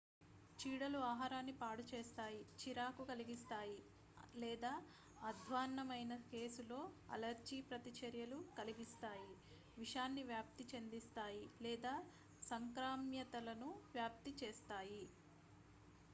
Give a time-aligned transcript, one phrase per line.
[0.59, 3.75] చీడలు ఆహారాన్ని పాడు చేస్తాయి చిరాకు కలిగిస్తాయి
[4.35, 4.71] లేదా
[5.21, 6.79] అధ్వాన్నమైన కేసులో
[7.09, 9.29] అలెర్జీ ప్రతిచర్యలు కలిగిస్తాయి
[9.77, 11.93] విషాన్ని వ్యాప్తి చెందిస్తాయి లేదా
[12.43, 15.03] సంక్రామ్యతలను వ్యాప్తి చేస్తాయి